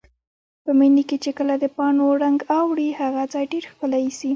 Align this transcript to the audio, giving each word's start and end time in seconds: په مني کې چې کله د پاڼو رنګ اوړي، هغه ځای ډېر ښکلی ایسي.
په 0.63 0.71
مني 0.79 1.03
کې 1.09 1.17
چې 1.23 1.31
کله 1.37 1.53
د 1.59 1.65
پاڼو 1.75 2.07
رنګ 2.23 2.39
اوړي، 2.57 2.89
هغه 3.01 3.21
ځای 3.33 3.45
ډېر 3.51 3.63
ښکلی 3.71 3.99
ایسي. 4.05 4.29